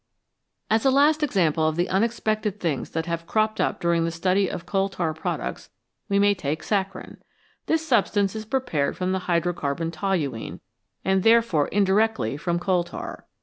As 0.67 0.83
a 0.83 0.89
last 0.89 1.21
example 1.21 1.67
of 1.67 1.75
the 1.75 1.87
unexpected 1.87 2.59
things 2.59 2.89
that 2.89 3.05
have 3.05 3.27
cropped 3.27 3.61
up 3.61 3.79
during 3.79 4.03
the 4.03 4.09
study 4.09 4.49
of 4.49 4.65
coal 4.65 4.89
tar 4.89 5.13
products 5.13 5.69
we 6.09 6.17
may 6.17 6.33
take 6.33 6.63
saccharine. 6.63 7.17
This 7.67 7.87
substance 7.87 8.35
is 8.35 8.43
prepared 8.45 8.97
from 8.97 9.11
the 9.11 9.25
hydrocarbon 9.29 9.91
toluene, 9.91 10.59
and 11.05 11.21
therefore 11.21 11.67
indirectly 11.67 12.35
from 12.35 12.57
coal 12.57 12.83
tar. 12.83 13.27